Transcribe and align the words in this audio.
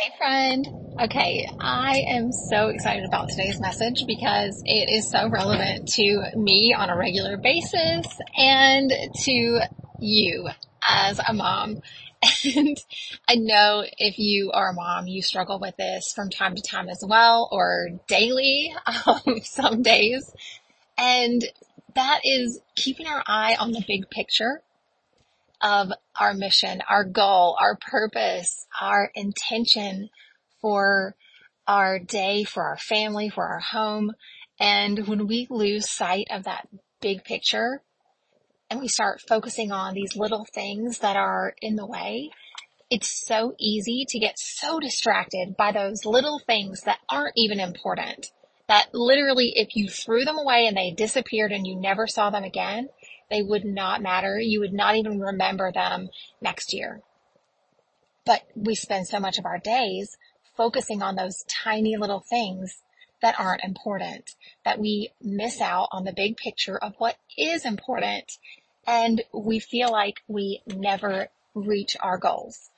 Hey 0.00 0.12
friend. 0.16 0.68
Okay, 1.02 1.44
I 1.58 2.04
am 2.08 2.30
so 2.30 2.68
excited 2.68 3.04
about 3.04 3.30
today's 3.30 3.58
message 3.58 4.04
because 4.06 4.62
it 4.64 4.88
is 4.88 5.10
so 5.10 5.28
relevant 5.28 5.88
to 5.94 6.22
me 6.36 6.72
on 6.72 6.88
a 6.88 6.96
regular 6.96 7.36
basis 7.36 8.06
and 8.36 8.92
to 9.24 9.60
you 9.98 10.48
as 10.88 11.20
a 11.26 11.32
mom. 11.32 11.82
And 12.44 12.76
I 13.28 13.34
know 13.34 13.84
if 13.98 14.20
you 14.20 14.52
are 14.52 14.70
a 14.70 14.72
mom, 14.72 15.08
you 15.08 15.20
struggle 15.20 15.58
with 15.58 15.76
this 15.76 16.12
from 16.12 16.30
time 16.30 16.54
to 16.54 16.62
time 16.62 16.88
as 16.88 17.02
well 17.04 17.48
or 17.50 17.88
daily, 18.06 18.72
um, 19.06 19.40
some 19.42 19.82
days. 19.82 20.32
And 20.96 21.42
that 21.96 22.20
is 22.22 22.60
keeping 22.76 23.08
our 23.08 23.24
eye 23.26 23.56
on 23.58 23.72
the 23.72 23.84
big 23.84 24.10
picture 24.10 24.62
of 25.60 25.90
our 26.18 26.34
mission, 26.34 26.82
our 26.88 27.04
goal, 27.04 27.56
our 27.60 27.76
purpose, 27.76 28.66
our 28.80 29.10
intention 29.14 30.08
for 30.60 31.14
our 31.66 31.98
day, 31.98 32.44
for 32.44 32.64
our 32.64 32.78
family, 32.78 33.28
for 33.28 33.46
our 33.46 33.60
home. 33.60 34.12
And 34.58 35.06
when 35.06 35.26
we 35.26 35.46
lose 35.50 35.90
sight 35.90 36.26
of 36.30 36.44
that 36.44 36.68
big 37.00 37.24
picture 37.24 37.82
and 38.70 38.80
we 38.80 38.88
start 38.88 39.20
focusing 39.28 39.70
on 39.70 39.94
these 39.94 40.16
little 40.16 40.46
things 40.52 40.98
that 41.00 41.16
are 41.16 41.54
in 41.60 41.76
the 41.76 41.86
way, 41.86 42.30
it's 42.90 43.26
so 43.26 43.54
easy 43.58 44.06
to 44.08 44.18
get 44.18 44.38
so 44.38 44.80
distracted 44.80 45.56
by 45.56 45.72
those 45.72 46.04
little 46.04 46.40
things 46.46 46.82
that 46.82 46.98
aren't 47.10 47.34
even 47.36 47.60
important. 47.60 48.26
That 48.68 48.88
literally, 48.92 49.52
if 49.54 49.68
you 49.74 49.88
threw 49.88 50.24
them 50.24 50.38
away 50.38 50.66
and 50.66 50.76
they 50.76 50.90
disappeared 50.90 51.52
and 51.52 51.66
you 51.66 51.76
never 51.78 52.06
saw 52.06 52.30
them 52.30 52.44
again, 52.44 52.88
they 53.30 53.42
would 53.42 53.64
not 53.64 54.02
matter. 54.02 54.38
You 54.38 54.60
would 54.60 54.72
not 54.72 54.96
even 54.96 55.20
remember 55.20 55.70
them 55.72 56.08
next 56.40 56.72
year. 56.72 57.02
But 58.24 58.42
we 58.54 58.74
spend 58.74 59.06
so 59.06 59.20
much 59.20 59.38
of 59.38 59.46
our 59.46 59.58
days 59.58 60.16
focusing 60.56 61.02
on 61.02 61.16
those 61.16 61.44
tiny 61.48 61.96
little 61.96 62.22
things 62.28 62.82
that 63.22 63.38
aren't 63.38 63.64
important, 63.64 64.30
that 64.64 64.78
we 64.78 65.10
miss 65.20 65.60
out 65.60 65.88
on 65.90 66.04
the 66.04 66.12
big 66.12 66.36
picture 66.36 66.76
of 66.76 66.94
what 66.98 67.16
is 67.36 67.64
important. 67.64 68.32
And 68.86 69.22
we 69.32 69.58
feel 69.58 69.90
like 69.90 70.16
we 70.28 70.62
never 70.66 71.28
reach 71.54 71.96
our 72.00 72.18
goals. 72.18 72.70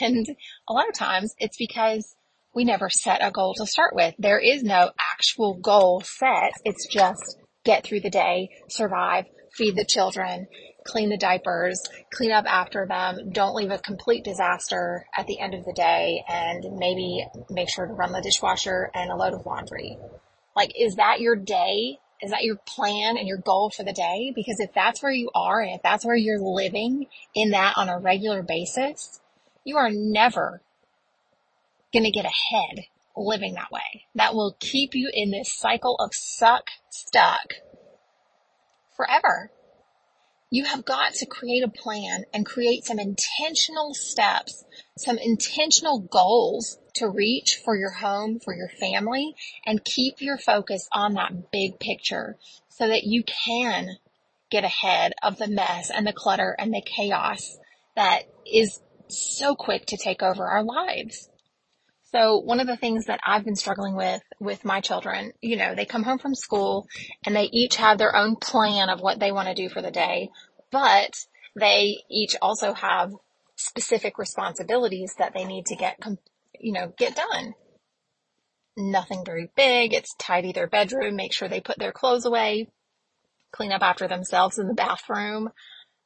And 0.00 0.26
a 0.68 0.72
lot 0.72 0.88
of 0.88 0.94
times 0.94 1.34
it's 1.38 1.56
because 1.56 2.14
we 2.54 2.64
never 2.64 2.88
set 2.88 3.24
a 3.24 3.30
goal 3.30 3.54
to 3.54 3.66
start 3.66 3.94
with. 3.94 4.14
There 4.18 4.38
is 4.38 4.62
no 4.62 4.90
actual 5.12 5.54
goal 5.54 6.02
set. 6.02 6.52
It's 6.64 6.86
just 6.86 7.38
get 7.64 7.84
through 7.84 8.00
the 8.00 8.10
day, 8.10 8.50
survive, 8.68 9.26
feed 9.54 9.76
the 9.76 9.84
children, 9.84 10.46
clean 10.84 11.10
the 11.10 11.16
diapers, 11.16 11.82
clean 12.12 12.32
up 12.32 12.44
after 12.46 12.86
them, 12.86 13.30
don't 13.30 13.54
leave 13.54 13.70
a 13.70 13.78
complete 13.78 14.24
disaster 14.24 15.06
at 15.16 15.26
the 15.26 15.38
end 15.38 15.54
of 15.54 15.64
the 15.64 15.72
day, 15.72 16.24
and 16.28 16.64
maybe 16.76 17.26
make 17.50 17.68
sure 17.68 17.86
to 17.86 17.92
run 17.92 18.12
the 18.12 18.20
dishwasher 18.20 18.90
and 18.94 19.10
a 19.10 19.16
load 19.16 19.34
of 19.34 19.46
laundry. 19.46 19.98
Like, 20.56 20.72
is 20.78 20.96
that 20.96 21.20
your 21.20 21.36
day? 21.36 21.98
Is 22.20 22.30
that 22.30 22.44
your 22.44 22.56
plan 22.56 23.16
and 23.16 23.26
your 23.26 23.38
goal 23.38 23.70
for 23.70 23.82
the 23.82 23.92
day? 23.92 24.32
Because 24.34 24.60
if 24.60 24.72
that's 24.72 25.02
where 25.02 25.12
you 25.12 25.30
are 25.34 25.60
and 25.60 25.74
if 25.74 25.82
that's 25.82 26.04
where 26.04 26.16
you're 26.16 26.40
living 26.40 27.06
in 27.34 27.50
that 27.50 27.74
on 27.76 27.88
a 27.88 27.98
regular 27.98 28.42
basis, 28.42 29.20
you 29.64 29.76
are 29.76 29.90
never 29.90 30.62
going 31.92 32.04
to 32.04 32.10
get 32.10 32.24
ahead 32.24 32.84
living 33.16 33.54
that 33.54 33.70
way. 33.70 34.06
That 34.14 34.34
will 34.34 34.56
keep 34.60 34.94
you 34.94 35.10
in 35.12 35.30
this 35.30 35.52
cycle 35.52 35.96
of 35.96 36.10
suck, 36.14 36.68
stuck, 36.90 37.54
forever. 38.96 39.50
You 40.50 40.64
have 40.66 40.84
got 40.84 41.14
to 41.14 41.26
create 41.26 41.64
a 41.64 41.68
plan 41.68 42.24
and 42.34 42.44
create 42.44 42.84
some 42.84 42.98
intentional 42.98 43.94
steps, 43.94 44.64
some 44.98 45.16
intentional 45.16 46.00
goals 46.00 46.78
to 46.96 47.08
reach 47.08 47.58
for 47.64 47.74
your 47.74 47.92
home, 47.92 48.38
for 48.38 48.54
your 48.54 48.68
family, 48.68 49.34
and 49.64 49.82
keep 49.82 50.20
your 50.20 50.36
focus 50.36 50.88
on 50.92 51.14
that 51.14 51.50
big 51.50 51.78
picture 51.80 52.36
so 52.68 52.86
that 52.86 53.04
you 53.04 53.24
can 53.24 53.96
get 54.50 54.64
ahead 54.64 55.12
of 55.22 55.38
the 55.38 55.48
mess 55.48 55.90
and 55.90 56.06
the 56.06 56.12
clutter 56.12 56.54
and 56.58 56.74
the 56.74 56.82
chaos 56.84 57.56
that 57.96 58.24
is 58.46 58.80
so 59.08 59.54
quick 59.54 59.86
to 59.86 59.96
take 59.96 60.22
over 60.22 60.46
our 60.46 60.62
lives. 60.62 61.30
So 62.14 62.38
one 62.38 62.60
of 62.60 62.66
the 62.66 62.76
things 62.76 63.06
that 63.06 63.20
I've 63.26 63.44
been 63.44 63.56
struggling 63.56 63.96
with 63.96 64.22
with 64.38 64.64
my 64.64 64.80
children, 64.80 65.32
you 65.40 65.56
know, 65.56 65.74
they 65.74 65.86
come 65.86 66.02
home 66.02 66.18
from 66.18 66.34
school 66.34 66.86
and 67.24 67.34
they 67.34 67.44
each 67.44 67.76
have 67.76 67.96
their 67.96 68.14
own 68.14 68.36
plan 68.36 68.90
of 68.90 69.00
what 69.00 69.18
they 69.18 69.32
want 69.32 69.48
to 69.48 69.54
do 69.54 69.70
for 69.70 69.80
the 69.80 69.90
day, 69.90 70.28
but 70.70 71.14
they 71.58 72.02
each 72.10 72.36
also 72.42 72.74
have 72.74 73.12
specific 73.56 74.18
responsibilities 74.18 75.14
that 75.18 75.32
they 75.34 75.44
need 75.44 75.66
to 75.66 75.76
get, 75.76 75.98
you 76.60 76.72
know, 76.72 76.92
get 76.98 77.16
done. 77.16 77.54
Nothing 78.76 79.24
very 79.24 79.50
big. 79.56 79.94
It's 79.94 80.14
tidy 80.18 80.52
their 80.52 80.66
bedroom, 80.66 81.16
make 81.16 81.32
sure 81.32 81.48
they 81.48 81.60
put 81.60 81.78
their 81.78 81.92
clothes 81.92 82.26
away, 82.26 82.68
clean 83.52 83.72
up 83.72 83.82
after 83.82 84.06
themselves 84.06 84.58
in 84.58 84.68
the 84.68 84.74
bathroom. 84.86 85.50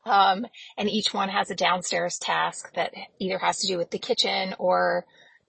Um, 0.05 0.47
and 0.77 0.89
each 0.89 1.13
one 1.13 1.31
has 1.31 1.51
a 1.51 1.57
downstairs 1.57 2.17
task 2.19 2.73
that 2.75 2.95
either 3.19 3.39
has 3.39 3.59
to 3.59 3.67
do 3.67 3.77
with 3.77 3.91
the 3.91 3.99
kitchen 3.99 4.55
or 4.61 5.05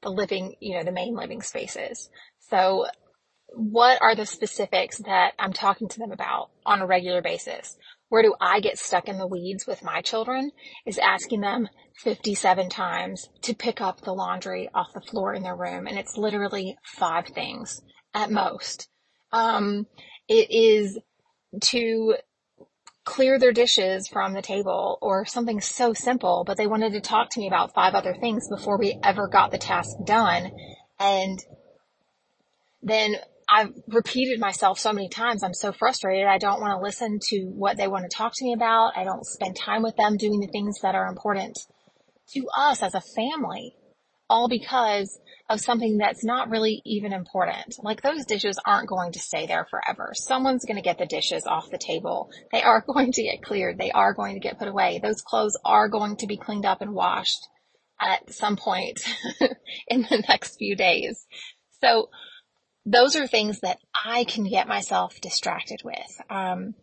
living, 0.10 0.56
you 0.60 0.78
know, 0.78 0.84
the 0.84 0.92
main 0.92 1.16
living 1.16 1.42
spaces. 1.42 2.10
So 2.50 2.88
what 3.50 4.02
are 4.02 4.16
the 4.16 4.26
specifics 4.26 4.98
that 5.00 5.34
I'm 5.40 5.54
talking 5.54 5.88
to 5.88 6.00
them 6.00 6.12
about 6.12 6.50
on 6.66 6.82
a 6.82 6.88
regular 6.88 7.22
basis? 7.22 7.78
Where 8.10 8.24
do 8.24 8.36
I 8.40 8.60
get 8.60 8.78
stuck 8.78 9.08
in 9.08 9.18
the 9.18 9.28
weeds 9.28 9.66
with 9.68 9.84
my 9.84 10.02
children 10.02 10.52
is 10.86 10.98
asking 10.98 11.42
them 11.42 11.68
57 12.04 12.70
times 12.70 13.30
to 13.42 13.56
pick 13.56 13.82
up 13.82 14.02
the 14.02 14.14
laundry 14.14 14.70
off 14.74 14.94
the 14.94 15.02
floor 15.02 15.34
in 15.34 15.44
their 15.44 15.56
room. 15.56 15.88
And 15.88 15.98
it's 15.98 16.18
literally 16.18 16.78
five 16.84 17.28
things 17.28 17.82
at 18.14 18.32
most. 18.32 18.88
Um, 19.32 19.88
it 20.28 20.52
is 20.52 21.00
to 21.62 22.16
clear 23.08 23.40
their 23.40 23.54
dishes 23.54 24.10
from 24.10 24.34
the 24.34 24.42
table 24.42 24.98
or 25.02 25.26
something 25.26 25.62
so 25.62 25.94
simple, 25.94 26.44
but 26.46 26.58
they 26.58 26.68
wanted 26.68 26.92
to 26.92 27.00
talk 27.00 27.30
to 27.32 27.40
me 27.40 27.48
about 27.48 27.74
five 27.74 27.94
other 27.94 28.14
things 28.14 28.50
before 28.50 28.78
we 28.78 29.00
ever 29.02 29.30
got 29.30 29.50
the 29.50 29.58
task 29.58 29.96
done. 30.06 30.52
And 31.00 31.40
then 32.84 33.16
I've 33.50 33.72
repeated 33.88 34.42
myself 34.42 34.78
so 34.78 34.92
many 34.92 35.08
times. 35.08 35.42
I'm 35.42 35.54
so 35.54 35.72
frustrated. 35.72 36.28
I 36.28 36.38
don't 36.38 36.60
want 36.60 36.78
to 36.78 36.84
listen 36.84 37.20
to 37.30 37.46
what 37.46 37.78
they 37.78 37.88
want 37.88 38.04
to 38.04 38.14
talk 38.14 38.34
to 38.36 38.44
me 38.44 38.54
about. 38.54 38.98
I 38.98 39.06
don't 39.06 39.26
spend 39.26 39.56
time 39.56 39.84
with 39.84 39.96
them 39.96 40.18
doing 40.18 40.42
the 40.42 40.48
things 40.48 40.82
that 40.82 40.94
are 40.94 41.08
important 41.08 41.58
to 42.34 42.46
us 42.58 42.84
as 42.84 42.94
a 42.94 43.02
family, 43.16 43.74
all 44.30 44.48
because 44.50 45.20
of 45.50 45.62
something 45.62 45.98
that's 45.98 46.24
not 46.24 46.50
really 46.50 46.82
even 46.86 47.14
important. 47.14 47.76
Like 47.82 48.02
those 48.02 48.26
dishes 48.26 48.60
aren't 48.66 48.90
going 48.90 49.14
to 49.14 49.20
stay 49.20 49.48
there 49.48 49.66
forever. 49.70 50.12
Someone's 50.14 50.66
going 50.66 50.76
to 50.76 50.82
get 50.82 50.98
the 50.98 51.06
dishes 51.06 51.46
off 51.46 51.72
the 51.72 51.78
table. 51.78 52.30
They 52.52 52.62
are 52.62 52.84
going 52.88 53.12
to 53.14 53.24
get 53.24 53.44
cleared. 53.44 53.78
They 53.78 53.92
are 53.92 54.14
going 54.14 54.34
to 54.34 54.40
get 54.40 54.60
put 54.60 54.68
away. 54.68 55.00
Those 55.02 55.22
clothes 55.22 55.58
are 55.64 55.88
going 55.88 56.18
to 56.18 56.28
be 56.28 56.38
cleaned 56.38 56.66
up 56.66 56.82
and 56.82 56.94
washed 56.94 57.48
at 58.00 58.32
some 58.34 58.58
point 58.58 59.02
in 59.88 60.02
the 60.02 60.24
next 60.28 60.58
few 60.58 60.76
days. 60.76 61.26
So 61.82 62.10
those 62.86 63.16
are 63.16 63.28
things 63.28 63.62
that 63.62 63.80
I 64.06 64.24
can 64.26 64.50
get 64.50 64.68
myself 64.68 65.20
distracted 65.22 65.82
with. 65.84 66.22
Um, 66.30 66.76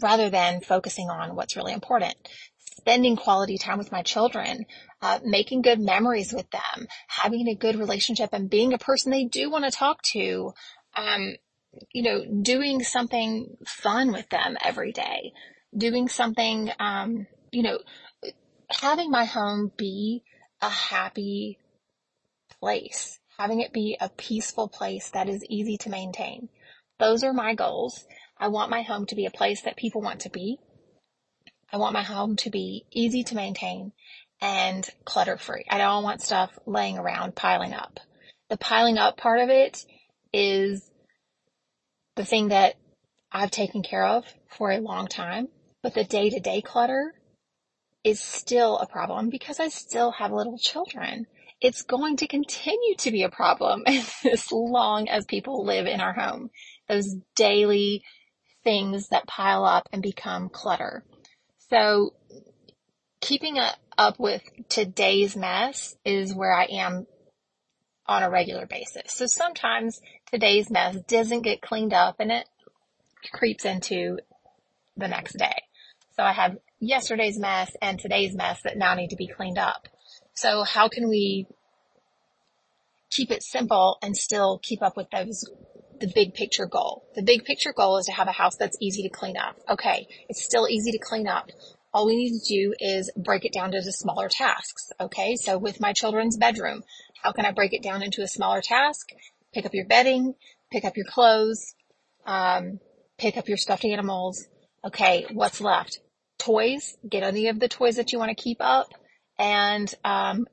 rather 0.00 0.30
than 0.30 0.60
focusing 0.60 1.08
on 1.10 1.34
what's 1.34 1.56
really 1.56 1.72
important 1.72 2.14
spending 2.78 3.16
quality 3.16 3.58
time 3.58 3.76
with 3.76 3.90
my 3.90 4.02
children, 4.02 4.64
uh, 5.02 5.18
making 5.24 5.62
good 5.62 5.80
memories 5.80 6.32
with 6.32 6.48
them, 6.50 6.86
having 7.08 7.48
a 7.48 7.54
good 7.54 7.76
relationship 7.76 8.30
and 8.32 8.48
being 8.48 8.72
a 8.72 8.78
person 8.78 9.10
they 9.10 9.24
do 9.24 9.50
want 9.50 9.64
to 9.64 9.70
talk 9.70 10.00
to, 10.02 10.52
um, 10.96 11.34
you 11.92 12.02
know, 12.02 12.24
doing 12.42 12.82
something 12.82 13.56
fun 13.66 14.12
with 14.12 14.28
them 14.30 14.56
every 14.64 14.92
day, 14.92 15.32
doing 15.76 16.08
something, 16.08 16.70
um, 16.78 17.26
you 17.50 17.62
know, 17.62 17.78
having 18.70 19.10
my 19.10 19.24
home 19.24 19.72
be 19.76 20.22
a 20.62 20.68
happy 20.68 21.58
place, 22.60 23.18
having 23.38 23.60
it 23.60 23.72
be 23.72 23.96
a 24.00 24.08
peaceful 24.08 24.68
place 24.68 25.10
that 25.10 25.28
is 25.28 25.44
easy 25.48 25.76
to 25.78 25.90
maintain. 25.90 26.48
Those 26.98 27.24
are 27.24 27.32
my 27.32 27.54
goals. 27.54 28.06
I 28.38 28.48
want 28.48 28.70
my 28.70 28.82
home 28.82 29.06
to 29.06 29.16
be 29.16 29.26
a 29.26 29.30
place 29.30 29.62
that 29.62 29.76
people 29.76 30.00
want 30.00 30.20
to 30.20 30.30
be. 30.30 30.58
I 31.72 31.76
want 31.76 31.92
my 31.92 32.02
home 32.02 32.36
to 32.36 32.50
be 32.50 32.84
easy 32.90 33.24
to 33.24 33.34
maintain 33.34 33.92
and 34.40 34.88
clutter 35.04 35.36
free. 35.36 35.64
I 35.68 35.78
don't 35.78 36.04
want 36.04 36.22
stuff 36.22 36.56
laying 36.66 36.98
around 36.98 37.34
piling 37.34 37.74
up. 37.74 38.00
The 38.48 38.56
piling 38.56 38.98
up 38.98 39.16
part 39.16 39.40
of 39.40 39.50
it 39.50 39.84
is 40.32 40.90
the 42.16 42.24
thing 42.24 42.48
that 42.48 42.76
I've 43.30 43.50
taken 43.50 43.82
care 43.82 44.06
of 44.06 44.24
for 44.56 44.70
a 44.70 44.80
long 44.80 45.06
time, 45.06 45.48
but 45.82 45.94
the 45.94 46.04
day 46.04 46.30
to 46.30 46.40
day 46.40 46.62
clutter 46.62 47.14
is 48.04 48.20
still 48.20 48.78
a 48.78 48.86
problem 48.86 49.28
because 49.28 49.60
I 49.60 49.68
still 49.68 50.12
have 50.12 50.32
little 50.32 50.58
children. 50.58 51.26
It's 51.60 51.82
going 51.82 52.16
to 52.18 52.28
continue 52.28 52.94
to 52.98 53.10
be 53.10 53.24
a 53.24 53.28
problem 53.28 53.82
as 53.86 54.50
long 54.52 55.08
as 55.08 55.26
people 55.26 55.64
live 55.64 55.86
in 55.86 56.00
our 56.00 56.12
home. 56.12 56.50
Those 56.88 57.16
daily 57.36 58.02
things 58.64 59.08
that 59.08 59.26
pile 59.26 59.64
up 59.64 59.88
and 59.92 60.02
become 60.02 60.48
clutter. 60.48 61.04
So 61.70 62.14
keeping 63.20 63.58
up 63.96 64.18
with 64.18 64.42
today's 64.68 65.36
mess 65.36 65.96
is 66.04 66.34
where 66.34 66.52
I 66.52 66.64
am 66.64 67.06
on 68.06 68.22
a 68.22 68.30
regular 68.30 68.66
basis. 68.66 69.12
So 69.12 69.26
sometimes 69.26 70.00
today's 70.32 70.70
mess 70.70 70.96
doesn't 71.06 71.42
get 71.42 71.60
cleaned 71.60 71.92
up 71.92 72.16
and 72.20 72.32
it 72.32 72.48
creeps 73.32 73.64
into 73.64 74.18
the 74.96 75.08
next 75.08 75.36
day. 75.36 75.62
So 76.16 76.22
I 76.22 76.32
have 76.32 76.56
yesterday's 76.80 77.38
mess 77.38 77.70
and 77.82 77.98
today's 77.98 78.34
mess 78.34 78.60
that 78.64 78.78
now 78.78 78.94
need 78.94 79.10
to 79.10 79.16
be 79.16 79.28
cleaned 79.28 79.58
up. 79.58 79.88
So 80.34 80.62
how 80.62 80.88
can 80.88 81.08
we 81.08 81.46
keep 83.10 83.30
it 83.30 83.42
simple 83.42 83.98
and 84.02 84.16
still 84.16 84.58
keep 84.62 84.82
up 84.82 84.96
with 84.96 85.10
those 85.10 85.44
the 86.00 86.10
big 86.14 86.34
picture 86.34 86.66
goal. 86.66 87.04
The 87.14 87.22
big 87.22 87.44
picture 87.44 87.72
goal 87.72 87.98
is 87.98 88.06
to 88.06 88.12
have 88.12 88.28
a 88.28 88.32
house 88.32 88.56
that's 88.56 88.76
easy 88.80 89.02
to 89.02 89.08
clean 89.08 89.36
up. 89.36 89.56
Okay. 89.68 90.06
It's 90.28 90.44
still 90.44 90.68
easy 90.68 90.92
to 90.92 90.98
clean 90.98 91.26
up. 91.26 91.50
All 91.92 92.06
we 92.06 92.16
need 92.16 92.38
to 92.38 92.54
do 92.54 92.74
is 92.78 93.10
break 93.16 93.44
it 93.44 93.52
down 93.52 93.74
into 93.74 93.92
smaller 93.92 94.28
tasks. 94.28 94.90
Okay. 95.00 95.36
So 95.36 95.58
with 95.58 95.80
my 95.80 95.92
children's 95.92 96.36
bedroom, 96.36 96.82
how 97.22 97.32
can 97.32 97.46
I 97.46 97.52
break 97.52 97.72
it 97.72 97.82
down 97.82 98.02
into 98.02 98.22
a 98.22 98.28
smaller 98.28 98.60
task? 98.60 99.08
Pick 99.52 99.66
up 99.66 99.74
your 99.74 99.86
bedding, 99.86 100.34
pick 100.70 100.84
up 100.84 100.96
your 100.96 101.06
clothes, 101.06 101.74
um, 102.26 102.80
pick 103.18 103.36
up 103.36 103.48
your 103.48 103.56
stuffed 103.56 103.84
animals. 103.84 104.46
Okay. 104.84 105.26
What's 105.32 105.60
left? 105.60 106.00
Toys. 106.38 106.96
Get 107.08 107.22
any 107.22 107.48
of 107.48 107.58
the 107.58 107.68
toys 107.68 107.96
that 107.96 108.12
you 108.12 108.18
want 108.18 108.36
to 108.36 108.42
keep 108.42 108.58
up 108.60 108.88
and, 109.38 109.92
um, 110.04 110.46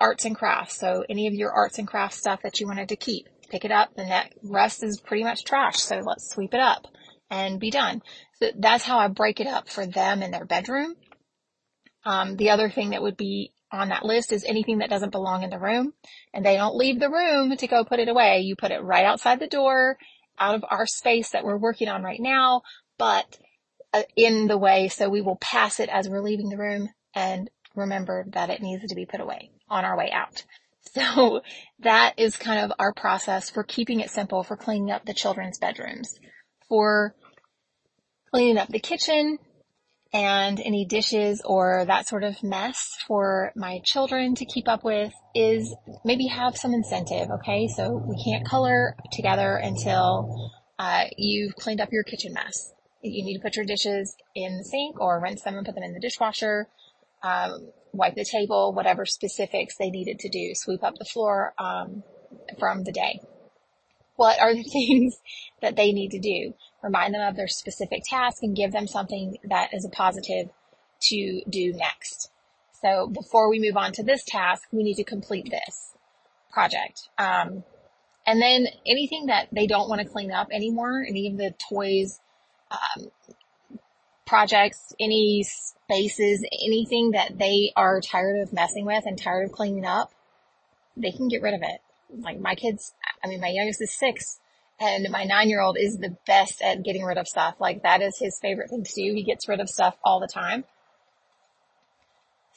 arts 0.00 0.24
and 0.24 0.34
crafts. 0.34 0.78
So 0.78 1.04
any 1.08 1.26
of 1.26 1.34
your 1.34 1.52
arts 1.52 1.78
and 1.78 1.86
crafts 1.86 2.16
stuff 2.16 2.40
that 2.42 2.58
you 2.58 2.66
wanted 2.66 2.88
to 2.88 2.96
keep 2.96 3.28
pick 3.50 3.64
it 3.64 3.72
up. 3.72 3.90
and 3.96 4.10
that 4.10 4.32
rest 4.42 4.82
is 4.82 5.00
pretty 5.00 5.24
much 5.24 5.44
trash. 5.44 5.78
So 5.78 5.96
let's 5.96 6.30
sweep 6.30 6.54
it 6.54 6.60
up 6.60 6.86
and 7.30 7.60
be 7.60 7.70
done. 7.70 8.02
So 8.34 8.50
that's 8.58 8.84
how 8.84 8.98
I 8.98 9.08
break 9.08 9.40
it 9.40 9.46
up 9.46 9.68
for 9.68 9.86
them 9.86 10.22
in 10.22 10.30
their 10.30 10.44
bedroom. 10.44 10.94
Um, 12.04 12.36
the 12.36 12.50
other 12.50 12.70
thing 12.70 12.90
that 12.90 13.02
would 13.02 13.16
be 13.16 13.52
on 13.72 13.90
that 13.90 14.04
list 14.04 14.32
is 14.32 14.44
anything 14.44 14.78
that 14.78 14.90
doesn't 14.90 15.12
belong 15.12 15.42
in 15.42 15.50
the 15.50 15.58
room 15.58 15.92
and 16.34 16.44
they 16.44 16.56
don't 16.56 16.76
leave 16.76 16.98
the 16.98 17.10
room 17.10 17.56
to 17.56 17.66
go 17.66 17.84
put 17.84 18.00
it 18.00 18.08
away. 18.08 18.40
You 18.40 18.56
put 18.56 18.72
it 18.72 18.82
right 18.82 19.04
outside 19.04 19.38
the 19.38 19.46
door 19.46 19.96
out 20.38 20.54
of 20.54 20.64
our 20.68 20.86
space 20.86 21.30
that 21.30 21.44
we're 21.44 21.58
working 21.58 21.88
on 21.88 22.02
right 22.02 22.20
now, 22.20 22.62
but 22.98 23.38
uh, 23.92 24.02
in 24.16 24.46
the 24.46 24.58
way. 24.58 24.88
So 24.88 25.08
we 25.08 25.20
will 25.20 25.36
pass 25.36 25.80
it 25.80 25.88
as 25.88 26.08
we're 26.08 26.22
leaving 26.22 26.48
the 26.48 26.56
room 26.56 26.88
and 27.14 27.50
remember 27.76 28.24
that 28.30 28.50
it 28.50 28.62
needs 28.62 28.86
to 28.86 28.94
be 28.94 29.06
put 29.06 29.20
away 29.20 29.50
on 29.68 29.84
our 29.84 29.96
way 29.96 30.10
out. 30.10 30.44
So 30.94 31.42
that 31.80 32.14
is 32.18 32.36
kind 32.36 32.64
of 32.64 32.72
our 32.78 32.92
process 32.92 33.50
for 33.50 33.62
keeping 33.62 34.00
it 34.00 34.10
simple 34.10 34.42
for 34.42 34.56
cleaning 34.56 34.90
up 34.90 35.04
the 35.04 35.14
children's 35.14 35.58
bedrooms, 35.58 36.18
for 36.68 37.14
cleaning 38.32 38.58
up 38.58 38.68
the 38.68 38.78
kitchen 38.78 39.38
and 40.12 40.60
any 40.60 40.84
dishes 40.84 41.40
or 41.44 41.84
that 41.86 42.08
sort 42.08 42.24
of 42.24 42.42
mess 42.42 42.96
for 43.06 43.52
my 43.54 43.80
children 43.84 44.34
to 44.34 44.44
keep 44.44 44.66
up 44.66 44.82
with 44.82 45.12
is 45.34 45.74
maybe 46.04 46.26
have 46.26 46.56
some 46.56 46.74
incentive. 46.74 47.28
Okay. 47.30 47.68
So 47.68 47.90
we 47.90 48.22
can't 48.24 48.46
color 48.46 48.96
together 49.12 49.56
until 49.56 50.52
uh, 50.78 51.04
you've 51.16 51.54
cleaned 51.54 51.80
up 51.80 51.92
your 51.92 52.02
kitchen 52.02 52.32
mess. 52.32 52.72
You 53.02 53.24
need 53.24 53.36
to 53.36 53.42
put 53.42 53.56
your 53.56 53.64
dishes 53.64 54.14
in 54.34 54.58
the 54.58 54.64
sink 54.64 55.00
or 55.00 55.20
rinse 55.20 55.42
them 55.42 55.56
and 55.56 55.64
put 55.64 55.74
them 55.74 55.84
in 55.84 55.94
the 55.94 56.00
dishwasher. 56.00 56.66
Um, 57.22 57.70
wipe 57.92 58.14
the 58.14 58.24
table, 58.24 58.72
whatever 58.72 59.04
specifics 59.06 59.76
they 59.76 59.90
needed 59.90 60.18
to 60.20 60.28
do, 60.28 60.52
sweep 60.54 60.82
up 60.82 60.96
the 60.98 61.04
floor 61.04 61.54
um, 61.58 62.02
from 62.58 62.84
the 62.84 62.92
day. 62.92 63.20
What 64.16 64.40
are 64.40 64.54
the 64.54 64.62
things 64.72 65.16
that 65.62 65.76
they 65.76 65.92
need 65.92 66.10
to 66.10 66.18
do? 66.18 66.54
Remind 66.82 67.14
them 67.14 67.26
of 67.26 67.36
their 67.36 67.48
specific 67.48 68.02
task 68.08 68.38
and 68.42 68.56
give 68.56 68.72
them 68.72 68.86
something 68.86 69.36
that 69.44 69.70
is 69.72 69.84
a 69.84 69.90
positive 69.90 70.50
to 71.02 71.42
do 71.48 71.72
next. 71.72 72.30
So 72.82 73.08
before 73.08 73.50
we 73.50 73.60
move 73.60 73.76
on 73.76 73.92
to 73.92 74.02
this 74.02 74.24
task, 74.26 74.64
we 74.72 74.82
need 74.82 74.94
to 74.94 75.04
complete 75.04 75.50
this 75.50 75.94
project. 76.50 77.08
Um, 77.18 77.64
and 78.26 78.40
then 78.40 78.66
anything 78.86 79.26
that 79.26 79.48
they 79.52 79.66
don't 79.66 79.88
want 79.88 80.00
to 80.00 80.08
clean 80.08 80.30
up 80.30 80.48
anymore, 80.52 81.04
any 81.08 81.28
of 81.28 81.36
the 81.36 81.54
toys, 81.70 82.20
um, 82.70 83.10
projects, 84.30 84.94
any 85.00 85.42
spaces, 85.42 86.46
anything 86.64 87.10
that 87.10 87.36
they 87.36 87.72
are 87.74 88.00
tired 88.00 88.40
of 88.40 88.52
messing 88.52 88.86
with 88.86 89.02
and 89.04 89.20
tired 89.20 89.44
of 89.44 89.52
cleaning 89.52 89.84
up, 89.84 90.12
they 90.96 91.10
can 91.10 91.26
get 91.26 91.42
rid 91.42 91.52
of 91.52 91.62
it. 91.62 91.80
Like 92.16 92.38
my 92.38 92.54
kids, 92.54 92.94
I 93.24 93.26
mean, 93.26 93.40
my 93.40 93.48
youngest 93.48 93.82
is 93.82 93.92
six 93.92 94.38
and 94.78 95.10
my 95.10 95.24
nine 95.24 95.48
year 95.48 95.60
old 95.60 95.76
is 95.76 95.98
the 95.98 96.16
best 96.28 96.62
at 96.62 96.84
getting 96.84 97.02
rid 97.02 97.18
of 97.18 97.26
stuff. 97.26 97.56
Like 97.58 97.82
that 97.82 98.02
is 98.02 98.18
his 98.18 98.38
favorite 98.40 98.70
thing 98.70 98.84
to 98.84 98.94
do. 98.94 99.14
He 99.14 99.24
gets 99.24 99.48
rid 99.48 99.58
of 99.58 99.68
stuff 99.68 99.96
all 100.04 100.20
the 100.20 100.28
time. 100.28 100.62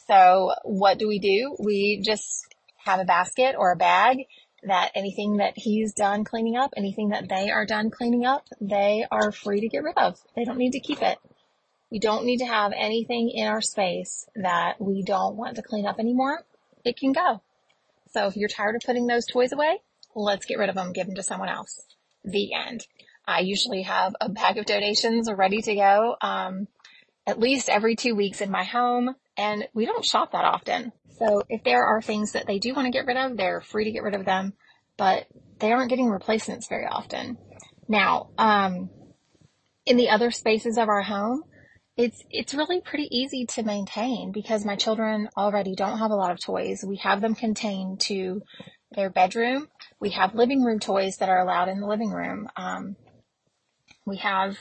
So 0.08 0.54
what 0.64 1.00
do 1.00 1.08
we 1.08 1.18
do? 1.18 1.56
We 1.60 2.04
just 2.06 2.54
have 2.86 3.00
a 3.00 3.06
basket 3.06 3.56
or 3.58 3.72
a 3.72 3.78
bag 3.78 4.18
that 4.62 4.92
anything 4.94 5.38
that 5.38 5.54
he's 5.56 5.92
done 5.94 6.24
cleaning 6.24 6.56
up, 6.56 6.72
anything 6.78 7.10
that 7.10 7.30
they 7.30 7.50
are 7.50 7.66
done 7.66 7.90
cleaning 7.90 8.26
up, 8.26 8.48
they 8.62 9.06
are 9.10 9.32
free 9.32 9.62
to 9.62 9.68
get 9.68 9.84
rid 9.84 9.98
of. 9.98 10.20
They 10.36 10.46
don't 10.46 10.60
need 10.60 10.74
to 10.74 10.80
keep 10.80 11.02
it. 11.02 11.18
We 11.94 12.00
don't 12.00 12.26
need 12.26 12.40
to 12.40 12.48
have 12.48 12.74
anything 12.76 13.30
in 13.30 13.46
our 13.46 13.62
space 13.62 14.26
that 14.36 14.82
we 14.82 15.04
don't 15.04 15.36
want 15.36 15.58
to 15.58 15.62
clean 15.62 15.86
up 15.86 16.00
anymore. 16.00 16.44
It 16.84 16.98
can 16.98 17.12
go. 17.12 17.44
So 18.14 18.26
if 18.26 18.36
you're 18.36 18.50
tired 18.50 18.76
of 18.76 18.82
putting 18.84 19.06
those 19.06 19.28
toys 19.28 19.52
away, 19.52 19.80
let's 20.16 20.48
get 20.48 20.58
rid 20.58 20.70
of 20.70 20.76
them, 20.76 20.92
give 20.92 21.06
them 21.06 21.14
to 21.18 21.22
someone 21.22 21.50
else. 21.50 21.86
The 22.26 22.52
end. 22.56 22.88
I 23.28 23.42
usually 23.42 23.84
have 23.84 24.16
a 24.20 24.28
bag 24.28 24.58
of 24.58 24.66
donations 24.66 25.30
ready 25.32 25.62
to 25.62 25.76
go, 25.76 26.16
um, 26.20 26.68
at 27.28 27.40
least 27.40 27.70
every 27.70 27.96
two 27.96 28.16
weeks 28.16 28.42
in 28.42 28.50
my 28.50 28.64
home 28.64 29.14
and 29.38 29.68
we 29.76 29.86
don't 29.86 30.04
shop 30.04 30.32
that 30.32 30.46
often. 30.46 30.94
So 31.20 31.44
if 31.48 31.64
there 31.64 31.86
are 31.86 32.02
things 32.02 32.32
that 32.32 32.48
they 32.48 32.58
do 32.58 32.74
want 32.74 32.88
to 32.88 32.92
get 32.92 33.06
rid 33.06 33.18
of, 33.18 33.38
they're 33.38 33.62
free 33.62 33.84
to 33.84 33.92
get 33.92 34.02
rid 34.02 34.16
of 34.16 34.26
them, 34.26 34.54
but 34.98 35.28
they 35.60 35.72
aren't 35.72 35.92
getting 35.92 36.10
replacements 36.10 36.68
very 36.68 36.88
often. 36.88 37.38
Now, 37.88 38.32
um, 38.40 38.90
in 39.86 39.98
the 39.98 40.10
other 40.10 40.32
spaces 40.32 40.80
of 40.80 40.90
our 40.90 41.04
home, 41.04 41.44
it's 41.96 42.24
it's 42.32 42.54
really 42.54 42.82
pretty 42.82 43.08
easy 43.12 43.46
to 43.46 43.64
maintain 43.64 44.32
because 44.32 44.66
my 44.66 44.76
children 44.76 45.30
already 45.38 45.76
don't 45.76 46.00
have 46.00 46.12
a 46.12 46.16
lot 46.16 46.32
of 46.32 46.44
toys. 46.44 46.84
We 46.88 46.98
have 46.98 47.22
them 47.22 47.36
contained 47.36 48.00
to 48.02 48.42
their 48.92 49.10
bedroom. 49.10 49.68
We 50.00 50.12
have 50.12 50.34
living 50.34 50.64
room 50.64 50.80
toys 50.80 51.18
that 51.18 51.30
are 51.30 51.40
allowed 51.40 51.70
in 51.70 51.80
the 51.80 51.88
living 51.88 52.10
room. 52.10 52.50
Um, 52.56 52.96
we 54.06 54.18
have 54.18 54.58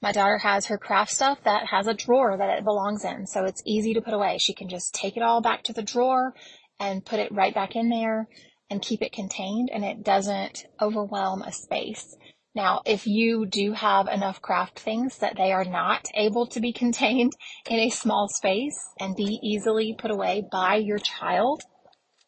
my 0.00 0.12
daughter 0.12 0.38
has 0.38 0.66
her 0.66 0.78
craft 0.78 1.12
stuff 1.12 1.38
that 1.44 1.66
has 1.66 1.86
a 1.86 1.94
drawer 1.94 2.36
that 2.36 2.58
it 2.58 2.64
belongs 2.64 3.04
in, 3.04 3.26
so 3.26 3.44
it's 3.44 3.62
easy 3.64 3.94
to 3.94 4.00
put 4.02 4.14
away. 4.14 4.38
She 4.38 4.54
can 4.54 4.68
just 4.68 4.94
take 4.94 5.16
it 5.16 5.22
all 5.22 5.40
back 5.40 5.64
to 5.64 5.72
the 5.72 5.82
drawer 5.82 6.34
and 6.80 7.04
put 7.04 7.20
it 7.20 7.32
right 7.32 7.54
back 7.54 7.76
in 7.76 7.88
there 7.88 8.28
and 8.70 8.82
keep 8.82 9.02
it 9.02 9.12
contained, 9.12 9.70
and 9.72 9.84
it 9.84 10.02
doesn't 10.02 10.64
overwhelm 10.80 11.42
a 11.42 11.52
space. 11.52 12.16
Now, 12.54 12.82
if 12.84 13.06
you 13.06 13.46
do 13.46 13.72
have 13.72 14.08
enough 14.08 14.42
craft 14.42 14.78
things 14.78 15.18
that 15.18 15.36
they 15.36 15.52
are 15.52 15.64
not 15.64 16.06
able 16.14 16.46
to 16.48 16.60
be 16.60 16.72
contained 16.72 17.32
in 17.68 17.78
a 17.78 17.88
small 17.88 18.28
space 18.28 18.78
and 19.00 19.16
be 19.16 19.38
easily 19.42 19.94
put 19.98 20.10
away 20.10 20.44
by 20.50 20.76
your 20.76 20.98
child 20.98 21.62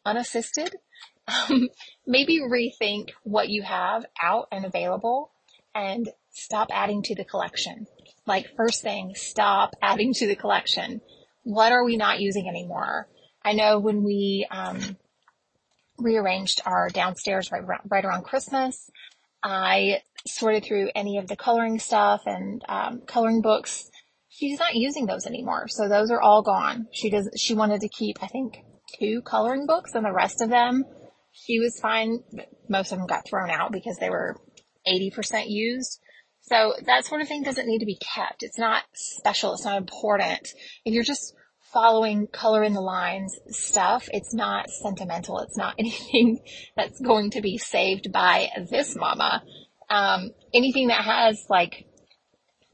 unassisted, 0.03 0.75
um, 1.27 1.69
maybe 2.07 2.39
rethink 2.39 3.11
what 3.23 3.49
you 3.49 3.61
have 3.61 4.05
out 4.21 4.47
and 4.51 4.65
available 4.65 5.31
and 5.75 6.09
stop 6.31 6.69
adding 6.71 7.03
to 7.03 7.15
the 7.15 7.25
collection. 7.25 7.85
Like 8.25 8.55
first 8.55 8.81
thing, 8.81 9.13
stop 9.15 9.75
adding 9.81 10.13
to 10.15 10.27
the 10.27 10.35
collection. 10.35 11.01
What 11.43 11.71
are 11.71 11.83
we 11.83 11.97
not 11.97 12.19
using 12.19 12.47
anymore? 12.47 13.07
I 13.43 13.53
know 13.53 13.77
when 13.77 14.03
we, 14.03 14.47
um, 14.49 14.97
rearranged 15.97 16.61
our 16.65 16.89
downstairs 16.89 17.51
right, 17.51 17.61
right 17.87 18.03
around 18.03 18.23
Christmas, 18.23 18.89
I 19.43 20.01
sorted 20.27 20.63
through 20.63 20.89
any 20.95 21.17
of 21.17 21.27
the 21.27 21.35
coloring 21.35 21.79
stuff 21.79 22.23
and 22.25 22.63
um, 22.67 23.01
coloring 23.07 23.41
books. 23.41 23.89
She's 24.29 24.59
not 24.59 24.75
using 24.75 25.05
those 25.05 25.25
anymore, 25.25 25.67
so 25.67 25.87
those 25.87 26.11
are 26.11 26.21
all 26.21 26.41
gone. 26.41 26.87
She 26.91 27.09
does. 27.09 27.29
She 27.37 27.53
wanted 27.53 27.81
to 27.81 27.89
keep, 27.89 28.21
I 28.21 28.27
think, 28.27 28.57
two 28.99 29.21
coloring 29.21 29.65
books, 29.65 29.91
and 29.93 30.05
the 30.05 30.11
rest 30.11 30.41
of 30.41 30.49
them, 30.49 30.83
she 31.31 31.59
was 31.59 31.79
fine. 31.79 32.19
Most 32.67 32.91
of 32.91 32.97
them 32.97 33.07
got 33.07 33.25
thrown 33.25 33.49
out 33.49 33.71
because 33.71 33.97
they 33.97 34.09
were 34.09 34.35
80% 34.87 35.45
used. 35.47 35.99
So 36.41 36.73
that 36.85 37.05
sort 37.05 37.21
of 37.21 37.27
thing 37.27 37.43
doesn't 37.43 37.67
need 37.67 37.79
to 37.79 37.85
be 37.85 37.97
kept. 37.97 38.43
It's 38.43 38.59
not 38.59 38.83
special. 38.93 39.53
It's 39.53 39.65
not 39.65 39.77
important. 39.77 40.47
If 40.83 40.93
you're 40.93 41.03
just 41.03 41.33
following 41.73 42.27
color 42.27 42.63
in 42.63 42.73
the 42.73 42.81
lines 42.81 43.37
stuff, 43.49 44.07
it's 44.13 44.33
not 44.33 44.69
sentimental. 44.69 45.39
It's 45.39 45.57
not 45.57 45.75
anything 45.79 46.39
that's 46.75 46.99
going 46.99 47.31
to 47.31 47.41
be 47.41 47.57
saved 47.57 48.11
by 48.11 48.49
this 48.69 48.95
mama 48.95 49.43
um, 49.89 50.31
anything 50.53 50.87
that 50.87 51.03
has 51.03 51.45
like 51.49 51.85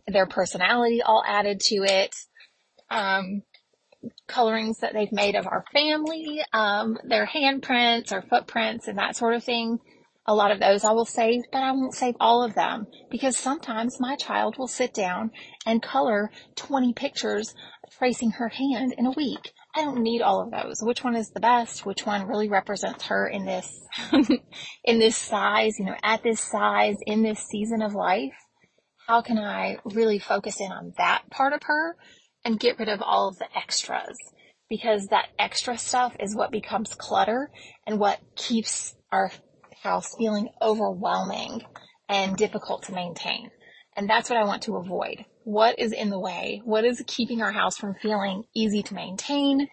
their 0.08 0.26
personality 0.26 1.02
all 1.02 1.24
added 1.26 1.60
to 1.60 1.84
it, 1.84 2.16
um, 2.90 3.44
colorings 4.28 4.80
that 4.80 4.94
they've 4.94 5.12
made 5.12 5.36
of 5.36 5.48
our 5.48 5.64
family, 5.72 6.42
um, 6.54 6.98
their 7.04 7.26
handprints 7.28 8.12
or 8.12 8.22
footprints 8.22 8.88
and 8.88 8.98
that 8.98 9.16
sort 9.16 9.36
of 9.36 9.44
thing. 9.44 9.80
A 10.28 10.36
lot 10.36 10.52
of 10.52 10.60
those 10.60 10.84
I 10.84 10.92
will 10.92 11.06
save, 11.06 11.42
but 11.52 11.64
I 11.64 11.72
won't 11.72 11.96
save 11.96 12.16
all 12.20 12.44
of 12.44 12.54
them 12.54 12.86
because 13.10 13.36
sometimes 13.36 14.00
my 14.00 14.16
child 14.16 14.58
will 14.58 14.68
sit 14.68 14.94
down 14.94 15.32
and 15.66 15.82
color 15.82 16.32
20 16.56 16.94
pictures 16.94 17.56
tracing 17.98 18.32
her 18.32 18.50
hand 18.50 18.94
in 18.98 19.08
a 19.08 19.12
week. 19.12 19.52
I 19.74 19.84
don't 19.84 20.02
need 20.02 20.22
all 20.22 20.42
of 20.42 20.52
those. 20.52 20.82
Which 20.82 21.04
one 21.04 21.16
is 21.16 21.30
the 21.30 21.40
best? 21.40 21.86
Which 21.86 22.06
one 22.06 22.28
really 22.28 22.50
represents 22.50 23.06
her 23.06 23.28
in 23.28 23.46
this, 23.46 23.88
in 24.84 25.00
this 25.00 25.16
size, 25.16 25.80
you 25.80 25.86
know, 25.86 25.96
at 26.04 26.24
this 26.24 26.42
size, 26.42 26.98
in 27.06 27.24
this 27.24 27.40
season 27.40 27.82
of 27.82 27.94
life? 27.94 28.34
How 29.08 29.22
can 29.22 29.38
I 29.38 29.78
really 29.86 30.20
focus 30.20 30.60
in 30.60 30.72
on 30.72 30.94
that 30.98 31.24
part 31.30 31.54
of 31.54 31.64
her 31.64 31.96
and 32.44 32.60
get 32.60 32.80
rid 32.80 32.90
of 32.90 33.02
all 33.02 33.30
of 33.30 33.38
the 33.38 33.48
extras? 33.58 34.18
Because 34.70 35.08
that 35.08 35.30
extra 35.40 35.78
stuff 35.78 36.16
is 36.20 36.36
what 36.36 36.52
becomes 36.52 36.94
clutter 36.96 37.50
and 37.88 38.00
what 38.00 38.20
keeps 38.36 38.96
our 39.12 39.32
house 39.84 40.16
feeling 40.18 40.50
overwhelming 40.62 41.62
and 42.10 42.36
difficult 42.36 42.84
to 42.84 42.94
maintain. 42.94 43.52
And 43.96 44.10
that's 44.10 44.30
what 44.30 44.40
I 44.40 44.46
want 44.46 44.64
to 44.64 44.78
avoid. 44.78 45.26
What 45.44 45.80
is 45.80 45.92
in 45.92 46.10
the 46.10 46.20
way? 46.20 46.62
What 46.64 46.86
is 46.86 47.04
keeping 47.08 47.42
our 47.42 47.52
house 47.52 47.78
from 47.78 47.96
feeling 47.96 48.44
easy 48.56 48.84
to 48.84 48.94
maintain? 48.94 49.68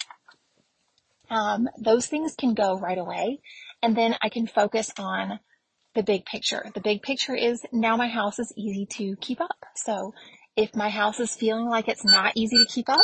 Um, 1.30 1.68
those 1.78 2.06
things 2.06 2.34
can 2.34 2.54
go 2.54 2.78
right 2.78 2.98
away. 2.98 3.40
And 3.82 3.96
then 3.96 4.16
I 4.22 4.28
can 4.28 4.46
focus 4.46 4.90
on 4.98 5.40
the 5.94 6.02
big 6.02 6.24
picture. 6.24 6.64
The 6.74 6.80
big 6.80 7.02
picture 7.02 7.34
is 7.34 7.62
now 7.72 7.96
my 7.96 8.08
house 8.08 8.38
is 8.38 8.52
easy 8.56 8.86
to 8.92 9.16
keep 9.20 9.40
up. 9.40 9.66
So 9.76 10.14
if 10.56 10.74
my 10.74 10.88
house 10.88 11.20
is 11.20 11.34
feeling 11.34 11.68
like 11.68 11.88
it's 11.88 12.04
not 12.04 12.32
easy 12.34 12.56
to 12.58 12.72
keep 12.72 12.88
up, 12.88 12.98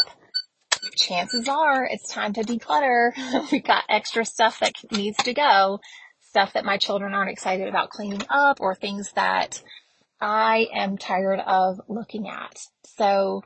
chances 0.96 1.48
are 1.48 1.84
it's 1.84 2.12
time 2.12 2.32
to 2.34 2.42
declutter. 2.42 3.12
We've 3.52 3.64
got 3.64 3.84
extra 3.88 4.24
stuff 4.24 4.60
that 4.60 4.72
needs 4.90 5.16
to 5.18 5.34
go, 5.34 5.80
stuff 6.20 6.54
that 6.54 6.64
my 6.64 6.78
children 6.78 7.14
aren't 7.14 7.30
excited 7.30 7.68
about 7.68 7.90
cleaning 7.90 8.22
up 8.30 8.60
or 8.60 8.74
things 8.74 9.12
that 9.12 9.62
I 10.24 10.68
am 10.72 10.96
tired 10.96 11.40
of 11.40 11.82
looking 11.86 12.30
at. 12.30 12.58
So 12.96 13.42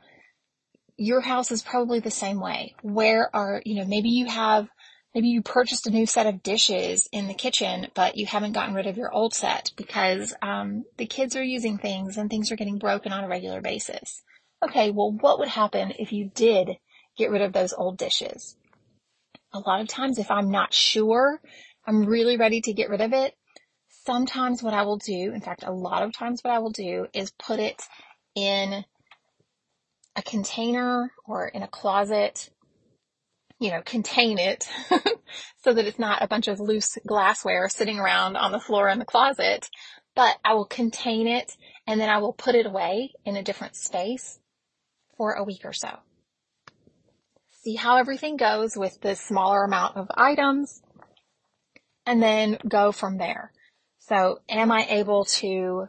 your 0.95 1.19
house 1.19 1.51
is 1.51 1.61
probably 1.61 1.99
the 1.99 2.09
same 2.09 2.39
way. 2.39 2.73
Where 2.81 3.29
are, 3.35 3.61
you 3.65 3.75
know, 3.75 3.85
maybe 3.85 4.07
you 4.07 4.27
have, 4.27 4.69
maybe 5.13 5.27
you 5.27 5.41
purchased 5.41 5.87
a 5.87 5.91
new 5.91 6.05
set 6.05 6.25
of 6.25 6.41
dishes 6.41 7.09
in 7.11 7.27
the 7.27 7.33
kitchen, 7.33 7.87
but 7.95 8.15
you 8.15 8.25
haven't 8.25 8.53
gotten 8.53 8.73
rid 8.73 8.87
of 8.87 8.95
your 8.95 9.11
old 9.11 9.33
set 9.33 9.71
because, 9.75 10.33
um, 10.41 10.85
the 10.97 11.05
kids 11.05 11.35
are 11.35 11.43
using 11.43 11.77
things 11.77 12.15
and 12.15 12.29
things 12.29 12.49
are 12.49 12.55
getting 12.55 12.77
broken 12.77 13.11
on 13.11 13.25
a 13.25 13.27
regular 13.27 13.59
basis. 13.59 14.23
Okay, 14.63 14.89
well, 14.89 15.11
what 15.11 15.37
would 15.39 15.49
happen 15.49 15.91
if 15.99 16.13
you 16.13 16.31
did 16.33 16.77
get 17.17 17.29
rid 17.29 17.41
of 17.41 17.51
those 17.51 17.73
old 17.73 17.97
dishes? 17.97 18.55
A 19.51 19.59
lot 19.59 19.81
of 19.81 19.89
times 19.89 20.17
if 20.17 20.31
I'm 20.31 20.49
not 20.49 20.73
sure, 20.73 21.41
I'm 21.85 22.05
really 22.05 22.37
ready 22.37 22.61
to 22.61 22.73
get 22.73 22.89
rid 22.89 23.01
of 23.01 23.11
it, 23.11 23.35
sometimes 24.05 24.63
what 24.63 24.73
I 24.73 24.83
will 24.83 24.97
do, 24.97 25.33
in 25.33 25.41
fact, 25.41 25.63
a 25.65 25.71
lot 25.71 26.03
of 26.03 26.13
times 26.13 26.41
what 26.43 26.53
I 26.53 26.59
will 26.59 26.71
do 26.71 27.07
is 27.13 27.31
put 27.31 27.59
it 27.59 27.81
in 28.35 28.83
a 30.15 30.21
container 30.21 31.11
or 31.25 31.47
in 31.47 31.63
a 31.63 31.67
closet, 31.67 32.49
you 33.59 33.71
know, 33.71 33.81
contain 33.85 34.37
it 34.37 34.67
so 35.63 35.73
that 35.73 35.85
it's 35.85 35.99
not 35.99 36.23
a 36.23 36.27
bunch 36.27 36.47
of 36.47 36.59
loose 36.59 36.97
glassware 37.05 37.69
sitting 37.69 37.99
around 37.99 38.35
on 38.35 38.51
the 38.51 38.59
floor 38.59 38.89
in 38.89 38.99
the 38.99 39.05
closet, 39.05 39.69
but 40.15 40.37
I 40.43 40.53
will 40.53 40.65
contain 40.65 41.27
it 41.27 41.55
and 41.87 41.99
then 41.99 42.09
I 42.09 42.17
will 42.17 42.33
put 42.33 42.55
it 42.55 42.65
away 42.65 43.13
in 43.25 43.35
a 43.35 43.43
different 43.43 43.75
space 43.75 44.39
for 45.17 45.33
a 45.33 45.43
week 45.43 45.61
or 45.65 45.73
so. 45.73 45.89
See 47.63 47.75
how 47.75 47.97
everything 47.97 48.37
goes 48.37 48.75
with 48.75 48.99
the 49.01 49.15
smaller 49.15 49.63
amount 49.63 49.97
of 49.97 50.07
items 50.15 50.81
and 52.05 52.23
then 52.23 52.57
go 52.67 52.91
from 52.91 53.17
there. 53.17 53.51
So 54.09 54.39
am 54.49 54.71
I 54.71 54.87
able 54.89 55.23
to 55.25 55.87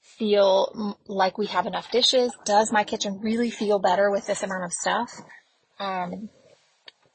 feel 0.00 0.96
like 1.06 1.36
we 1.36 1.46
have 1.46 1.66
enough 1.66 1.90
dishes? 1.90 2.32
Does 2.46 2.72
my 2.72 2.82
kitchen 2.82 3.20
really 3.20 3.50
feel 3.50 3.78
better 3.78 4.10
with 4.10 4.26
this 4.26 4.42
amount 4.42 4.64
of 4.64 4.72
stuff? 4.72 5.12
Um, 5.78 6.30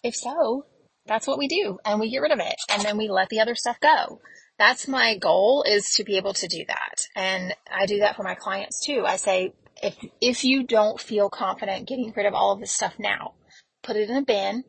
if 0.04 0.16
so, 0.16 0.68
that's 1.08 1.26
what 1.26 1.40
we 1.40 1.48
do 1.48 1.80
and 1.84 2.00
we 2.00 2.12
get 2.12 2.20
rid 2.20 2.32
of 2.32 2.38
it 2.38 2.56
and 2.70 2.84
then 2.84 2.98
we 2.98 3.10
let 3.10 3.30
the 3.30 3.40
other 3.40 3.56
stuff 3.56 3.80
go. 3.80 4.22
That's 4.60 4.88
my 4.88 5.18
goal 5.18 5.66
is 5.68 5.90
to 5.96 6.04
be 6.04 6.18
able 6.18 6.34
to 6.34 6.48
do 6.48 6.66
that. 6.68 7.08
And 7.16 7.56
I 7.72 7.88
do 7.88 7.98
that 8.00 8.16
for 8.16 8.22
my 8.22 8.36
clients 8.36 8.86
too. 8.86 9.04
I 9.08 9.16
say, 9.16 9.54
if, 9.82 9.98
if 10.22 10.44
you 10.44 10.62
don't 10.62 11.02
feel 11.02 11.32
confident 11.32 11.88
getting 11.88 12.14
rid 12.16 12.28
of 12.28 12.36
all 12.36 12.52
of 12.52 12.60
this 12.60 12.76
stuff 12.76 12.94
now, 13.00 13.34
put 13.82 13.96
it 13.96 14.08
in 14.08 14.18
a 14.18 14.22
bin, 14.22 14.66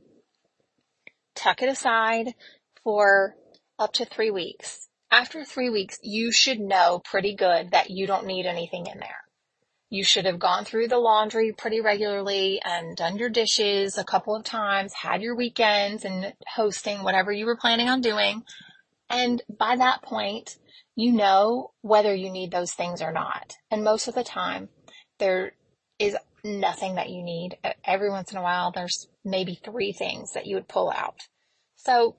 tuck 1.35 1.61
it 1.61 1.69
aside 1.69 2.29
for 2.83 3.35
up 3.79 3.93
to 3.93 4.07
three 4.07 4.31
weeks 4.31 4.89
after 5.13 5.45
three 5.45 5.69
weeks, 5.69 5.99
you 6.03 6.33
should 6.33 6.59
know 6.59 7.01
pretty 7.05 7.37
good 7.37 7.73
that 7.73 7.91
you 7.91 8.07
don't 8.07 8.27
need 8.27 8.47
anything 8.47 8.87
in 8.87 8.99
there. 8.99 9.21
You 9.91 10.05
should 10.05 10.25
have 10.25 10.39
gone 10.39 10.65
through 10.65 10.89
the 10.89 10.99
laundry 10.99 11.53
pretty 11.53 11.83
regularly 11.83 12.63
and 12.65 12.97
done 12.97 13.19
your 13.19 13.29
dishes 13.29 13.99
a 13.99 14.05
couple 14.05 14.35
of 14.35 14.43
times, 14.43 14.95
had 14.95 15.21
your 15.21 15.37
weekends 15.37 16.07
and 16.07 16.33
hosting 16.49 17.03
whatever 17.03 17.31
you 17.31 17.45
were 17.45 17.59
planning 17.59 17.91
on 17.91 18.01
doing. 18.01 18.43
And 19.11 19.43
by 19.51 19.77
that 19.77 20.01
point, 20.01 20.57
you 20.97 21.13
know 21.13 21.73
whether 21.83 22.15
you 22.15 22.31
need 22.31 22.51
those 22.51 22.73
things 22.73 23.03
or 23.03 23.13
not. 23.13 23.57
And 23.71 23.85
most 23.85 24.09
of 24.09 24.15
the 24.15 24.25
time, 24.25 24.71
there 25.19 25.53
is 25.99 26.17
nothing 26.43 26.95
that 26.95 27.11
you 27.11 27.23
need. 27.23 27.59
Every 27.85 28.09
once 28.09 28.33
in 28.33 28.39
a 28.39 28.43
while, 28.43 28.73
there's 28.73 29.09
maybe 29.27 29.61
three 29.63 29.93
things 29.93 30.33
that 30.33 30.47
you 30.47 30.57
would 30.57 30.69
pull 30.69 30.91
out. 30.91 31.21
So 31.77 32.17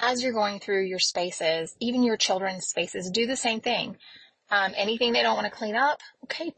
as 0.00 0.22
you're 0.22 0.32
going 0.32 0.60
through 0.60 0.84
your 0.84 0.98
spaces, 0.98 1.74
even 1.80 2.02
your 2.02 2.16
children's 2.16 2.66
spaces, 2.66 3.10
do 3.10 3.26
the 3.26 3.36
same 3.36 3.60
thing. 3.60 3.96
Um, 4.50 4.72
anything 4.76 5.12
they 5.12 5.22
don't 5.22 5.36
want 5.36 5.46
to 5.46 5.58
clean 5.58 5.76
up, 5.76 6.00
okay, 6.24 6.54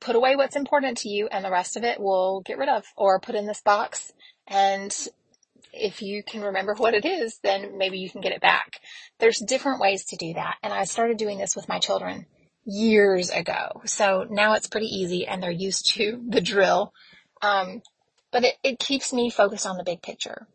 put 0.00 0.16
away 0.16 0.36
what's 0.36 0.56
important 0.56 0.98
to 0.98 1.08
you 1.08 1.28
and 1.28 1.44
the 1.44 1.50
rest 1.50 1.76
of 1.76 1.84
it 1.84 1.98
we'll 1.98 2.40
get 2.40 2.58
rid 2.58 2.68
of 2.68 2.84
or 2.96 3.20
put 3.20 3.34
in 3.34 3.46
this 3.46 3.60
box. 3.60 4.12
And 4.46 4.94
if 5.72 6.02
you 6.02 6.22
can 6.22 6.42
remember 6.42 6.74
what 6.74 6.94
it 6.94 7.04
is, 7.04 7.38
then 7.42 7.76
maybe 7.76 7.98
you 7.98 8.08
can 8.08 8.20
get 8.20 8.32
it 8.32 8.40
back. 8.40 8.80
There's 9.18 9.38
different 9.38 9.80
ways 9.80 10.04
to 10.06 10.16
do 10.16 10.34
that. 10.34 10.56
And 10.62 10.72
I 10.72 10.84
started 10.84 11.16
doing 11.16 11.38
this 11.38 11.56
with 11.56 11.68
my 11.68 11.78
children 11.78 12.26
years 12.64 13.30
ago. 13.30 13.82
So 13.86 14.26
now 14.30 14.54
it's 14.54 14.68
pretty 14.68 14.86
easy 14.86 15.26
and 15.26 15.42
they're 15.42 15.50
used 15.50 15.94
to 15.94 16.22
the 16.28 16.40
drill. 16.40 16.92
Um, 17.42 17.82
but 18.30 18.44
it, 18.44 18.54
it 18.62 18.78
keeps 18.78 19.12
me 19.12 19.30
focused 19.30 19.66
on 19.66 19.76
the 19.76 19.84
big 19.84 20.02
picture. 20.02 20.46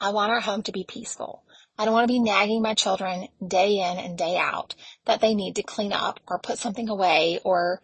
I 0.00 0.10
want 0.10 0.30
our 0.30 0.40
home 0.40 0.62
to 0.64 0.72
be 0.72 0.84
peaceful. 0.84 1.42
I 1.78 1.84
don't 1.84 1.94
want 1.94 2.04
to 2.04 2.12
be 2.12 2.20
nagging 2.20 2.62
my 2.62 2.74
children 2.74 3.28
day 3.46 3.78
in 3.78 3.98
and 3.98 4.16
day 4.16 4.36
out 4.38 4.74
that 5.04 5.20
they 5.20 5.34
need 5.34 5.56
to 5.56 5.62
clean 5.62 5.92
up 5.92 6.20
or 6.26 6.38
put 6.38 6.58
something 6.58 6.88
away 6.88 7.40
or 7.44 7.82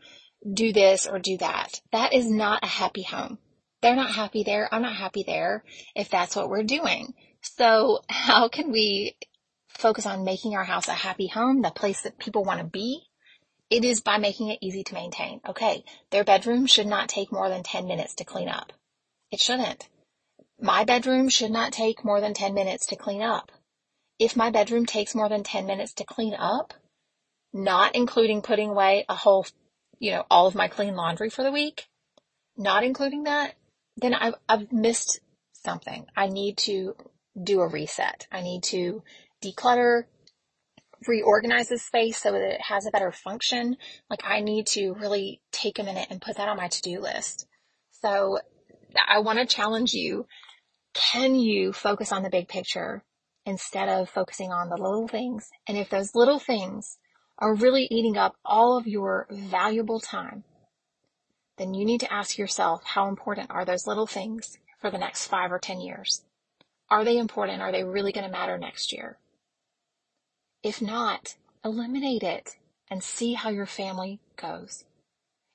do 0.50 0.73
this 0.73 1.07
or 1.07 1.19
do 1.19 1.37
that. 1.38 1.81
That 1.92 2.12
is 2.14 2.28
not 2.31 2.64
a 2.64 2.69
happy 2.69 3.02
home. 3.02 3.38
They're 3.81 3.97
not 3.97 4.12
happy 4.12 4.45
there. 4.45 4.69
I'm 4.73 4.83
not 4.83 4.97
happy 4.97 5.25
there 5.26 5.64
if 5.95 6.09
that's 6.09 6.37
what 6.37 6.49
we're 6.49 6.62
doing. 6.62 7.14
So 7.42 8.02
how 8.09 8.49
can 8.49 8.71
we 8.73 9.16
focus 9.69 10.07
on 10.07 10.25
making 10.25 10.54
our 10.54 10.64
house 10.64 10.88
a 10.88 10.92
happy 10.92 11.26
home, 11.26 11.62
the 11.62 11.71
place 11.71 12.02
that 12.02 12.19
people 12.19 12.45
want 12.45 12.61
to 12.61 12.66
be? 12.66 13.02
It 13.71 13.85
is 13.85 14.00
by 14.00 14.19
making 14.19 14.49
it 14.49 14.59
easy 14.61 14.85
to 14.85 14.95
maintain. 14.95 15.40
Okay. 15.49 15.85
Their 16.11 16.25
bedroom 16.25 16.66
should 16.66 16.87
not 16.87 17.09
take 17.09 17.33
more 17.33 17.49
than 17.49 17.62
10 17.62 17.87
minutes 17.87 18.14
to 18.16 18.25
clean 18.25 18.49
up. 18.49 18.73
It 19.31 19.40
shouldn't. 19.40 19.88
My 20.62 20.85
bedroom 20.85 21.28
should 21.28 21.50
not 21.50 21.73
take 21.73 22.04
more 22.04 22.21
than 22.21 22.35
10 22.35 22.54
minutes 22.54 22.87
to 22.87 22.97
clean 22.97 23.21
up. 23.21 23.50
If 24.21 24.37
my 24.37 24.50
bedroom 24.50 24.87
takes 24.87 25.12
more 25.12 25.28
than 25.28 25.42
10 25.42 25.66
minutes 25.66 25.92
to 25.95 26.04
clean 26.04 26.35
up, 26.38 26.73
not 27.52 27.97
including 27.97 28.42
putting 28.42 28.71
away 28.71 29.04
a 29.09 29.16
whole, 29.16 29.45
you 29.99 30.12
know, 30.12 30.25
all 30.31 30.47
of 30.47 30.54
my 30.54 30.69
clean 30.69 30.95
laundry 30.95 31.31
for 31.31 31.42
the 31.42 31.50
week, 31.50 31.88
not 32.57 32.85
including 32.85 33.25
that, 33.25 33.54
then 33.97 34.14
I've, 34.14 34.37
I've 34.49 34.73
missed 34.73 35.19
something. 35.52 36.07
I 36.14 36.28
need 36.28 36.59
to 36.59 36.95
do 37.42 37.61
a 37.61 37.66
reset. 37.66 38.28
I 38.31 38.42
need 38.42 38.62
to 38.64 39.02
declutter, 39.45 40.04
reorganize 41.09 41.71
the 41.71 41.78
space 41.78 42.19
so 42.19 42.31
that 42.31 42.40
it 42.40 42.61
has 42.61 42.87
a 42.87 42.92
better 42.92 43.11
function. 43.11 43.78
Like 44.09 44.23
I 44.25 44.38
need 44.38 44.69
to 44.69 44.92
really 44.92 45.40
take 45.50 45.81
a 45.81 45.83
minute 45.83 46.07
and 46.09 46.23
put 46.23 46.37
that 46.37 46.49
on 46.49 46.57
my 46.57 46.69
to-do 46.69 47.00
list. 47.00 47.49
So 48.00 48.38
I 49.09 49.19
want 49.19 49.40
to 49.40 49.47
challenge 49.47 49.92
you 49.92 50.26
can 50.94 51.34
you 51.34 51.72
focus 51.72 52.12
on 52.12 52.22
the 52.22 52.30
big 52.30 52.49
picture 52.49 53.02
instead 53.44 53.88
of 53.88 54.08
focusing 54.08 54.52
on 54.52 54.68
the 54.68 54.76
little 54.76 55.08
things? 55.08 55.50
And 55.66 55.76
if 55.76 55.90
those 55.90 56.14
little 56.14 56.38
things 56.38 56.99
are 57.38 57.54
really 57.54 57.88
eating 57.90 58.16
up 58.16 58.37
all 58.44 58.76
of 58.76 58.87
your 58.87 59.26
valuable 59.30 60.00
time, 60.00 60.44
then 61.58 61.75
you 61.75 61.84
need 61.84 62.00
to 62.00 62.12
ask 62.12 62.38
yourself 62.38 62.82
how 62.84 63.08
important 63.08 63.50
are 63.50 63.64
those 63.64 63.87
little 63.87 64.06
things 64.06 64.58
for 64.80 64.90
the 64.90 64.99
next 64.99 65.26
five 65.26 65.52
or 65.52 65.58
10 65.58 65.80
years? 65.80 66.22
Are 66.90 67.04
they 67.04 67.18
important? 67.18 67.62
Are 67.62 67.72
they 67.72 67.84
really 67.84 68.12
going 68.12 68.26
to 68.26 68.32
matter 68.32 68.58
next 68.58 68.92
year? 68.92 69.18
If 70.62 70.82
not, 70.82 71.37
eliminate 71.64 72.22
it 72.22 72.56
and 72.90 73.02
see 73.02 73.34
how 73.34 73.50
your 73.50 73.66
family 73.66 74.20
goes. 74.37 74.84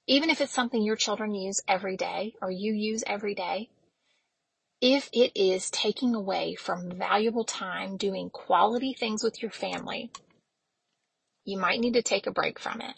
Even 0.07 0.29
if 0.29 0.41
it's 0.41 0.53
something 0.53 0.81
your 0.81 0.95
children 0.95 1.35
use 1.35 1.61
every 1.67 1.97
day 1.97 2.33
or 2.41 2.49
you 2.49 2.73
use 2.73 3.03
every 3.05 3.35
day, 3.35 3.69
if 4.81 5.09
it 5.11 5.31
is 5.35 5.71
taking 5.71 6.13
away 6.13 6.55
from 6.55 6.91
valuable 6.91 7.43
time 7.43 7.97
doing 7.97 8.29
quality 8.29 8.93
things 8.93 9.23
with 9.23 9.41
your 9.41 9.51
family, 9.51 10.11
you 11.45 11.57
might 11.57 11.79
need 11.79 11.93
to 11.93 12.01
take 12.01 12.27
a 12.27 12.31
break 12.31 12.59
from 12.59 12.81
it 12.81 12.95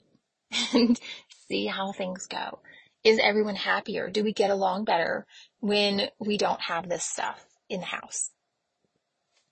and 0.74 1.00
see 1.48 1.68
how 1.68 1.92
things 1.92 2.28
go. 2.28 2.60
Is 3.04 3.20
everyone 3.22 3.56
happier? 3.56 4.10
Do 4.10 4.24
we 4.24 4.34
get 4.34 4.50
along 4.50 4.84
better 4.84 5.26
when 5.62 6.10
we 6.20 6.38
don't 6.38 6.62
have 6.62 6.90
this 6.90 7.06
stuff 7.06 7.46
in 7.70 7.80
the 7.80 7.86
house? 7.86 8.32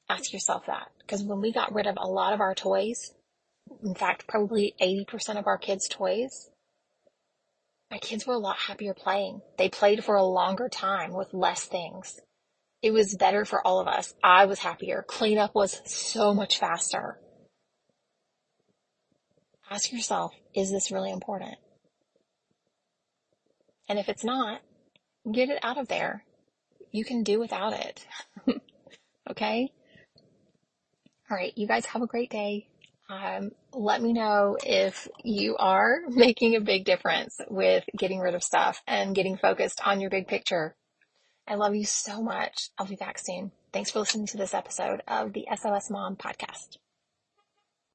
Ask 0.10 0.34
yourself 0.34 0.66
that. 0.68 0.90
Because 1.00 1.24
when 1.24 1.40
we 1.40 1.54
got 1.54 1.74
rid 1.74 1.88
of 1.88 1.96
a 1.98 2.08
lot 2.08 2.34
of 2.34 2.42
our 2.42 2.56
toys, 2.56 3.14
in 3.84 3.96
fact, 3.96 4.28
probably 4.28 4.76
80% 4.82 5.38
of 5.38 5.48
our 5.48 5.58
kids' 5.58 5.88
toys, 5.88 6.50
my 7.89 7.98
kids 8.00 8.27
were 8.27 8.34
a 8.34 8.39
lot 8.39 8.58
happier 8.58 8.94
playing. 8.94 9.41
They 9.58 9.70
played 9.70 10.03
for 10.03 10.15
a 10.15 10.24
longer 10.24 10.70
time 10.70 11.13
with 11.13 11.34
less 11.34 11.65
things. 11.65 12.20
It 12.82 12.91
was 12.91 13.15
better 13.15 13.46
for 13.46 13.65
all 13.65 13.79
of 13.79 13.88
us. 13.88 14.13
I 14.24 14.46
was 14.46 14.60
happier. 14.60 15.03
Cleanup 15.08 15.56
was 15.56 15.82
so 15.86 16.34
much 16.34 16.60
faster. 16.60 17.20
Ask 19.70 19.91
yourself, 19.91 20.34
is 20.53 20.72
this 20.72 20.91
really 20.91 21.12
important? 21.12 21.56
And 23.89 24.00
if 24.00 24.10
it's 24.10 24.24
not, 24.24 24.62
get 25.32 25.50
it 25.50 25.60
out 25.63 25.77
of 25.77 25.88
there. 25.88 26.24
You 26.91 27.03
can 27.03 27.24
do 27.24 27.39
without 27.39 27.74
it. 27.74 28.06
okay? 29.29 29.72
All 31.29 31.38
right. 31.38 31.53
You 31.58 31.67
guys 31.67 31.86
have 31.88 32.01
a 32.01 32.08
great 32.08 32.29
day. 32.29 32.67
Um, 33.10 33.52
let 33.74 34.02
me 34.02 34.14
know 34.14 34.58
if 34.64 35.08
you 35.24 35.56
are 35.58 36.02
making 36.10 36.56
a 36.56 36.62
big 36.62 36.86
difference 36.86 37.40
with 37.50 37.84
getting 37.98 38.20
rid 38.20 38.36
of 38.36 38.44
stuff 38.44 38.82
and 38.88 39.16
getting 39.16 39.38
focused 39.38 39.82
on 39.86 40.02
your 40.02 40.10
big 40.10 40.28
picture. 40.28 40.76
I 41.48 41.56
love 41.56 41.76
you 41.76 41.86
so 41.86 42.22
much. 42.22 42.70
I'll 42.78 42.88
be 42.88 42.96
back 42.96 43.18
soon. 43.18 43.52
Thanks 43.72 43.92
for 43.92 44.00
listening 44.00 44.28
to 44.28 44.38
this 44.38 44.54
episode 44.54 45.02
of 45.08 45.34
the 45.34 45.48
SOS 45.56 45.90
Mom 45.90 46.16
podcast. 46.16 46.78